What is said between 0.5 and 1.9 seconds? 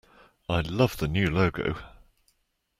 love the new logo!